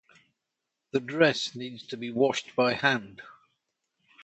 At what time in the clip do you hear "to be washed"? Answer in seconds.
1.85-2.55